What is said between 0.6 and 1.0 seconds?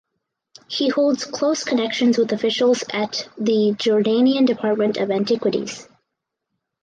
He